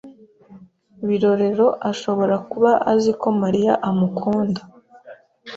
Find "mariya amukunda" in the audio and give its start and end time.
3.41-4.61